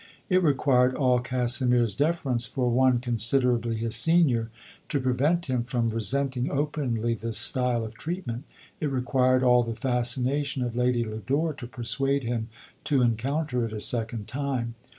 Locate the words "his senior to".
3.77-4.99